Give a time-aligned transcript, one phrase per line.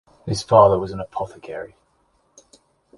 [0.25, 1.75] His father was an apothecary.